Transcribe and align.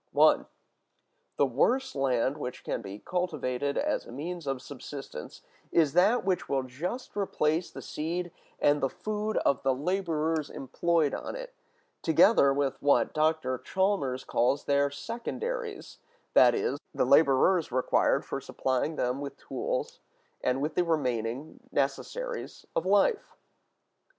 (1.) 0.13 0.47
The 1.37 1.45
worst 1.45 1.95
land 1.95 2.39
which 2.39 2.63
can 2.63 2.81
be 2.81 2.97
cultivated 2.97 3.77
as 3.77 4.07
a 4.07 4.11
means 4.11 4.47
of 4.47 4.59
subsistence 4.59 5.43
is 5.71 5.93
that 5.93 6.25
which 6.25 6.49
will 6.49 6.63
just 6.63 7.15
replace 7.15 7.69
the 7.69 7.83
seed 7.83 8.31
and 8.59 8.81
the 8.81 8.89
food 8.89 9.37
of 9.45 9.61
the 9.61 9.75
laborers 9.75 10.49
employed 10.49 11.13
on 11.13 11.35
it, 11.35 11.53
together 12.01 12.51
with 12.51 12.81
what 12.81 13.13
Dr. 13.13 13.59
Chalmers 13.59 14.23
calls 14.23 14.63
their 14.63 14.89
secondaries; 14.89 15.99
that 16.33 16.55
is, 16.55 16.79
the 16.95 17.05
laborers 17.05 17.71
required 17.71 18.25
for 18.25 18.41
supplying 18.41 18.95
them 18.95 19.21
with 19.21 19.37
tools, 19.37 19.99
and 20.43 20.63
with 20.63 20.73
the 20.73 20.83
remaining 20.83 21.59
necessaries 21.71 22.65
of 22.75 22.87
life. 22.87 23.37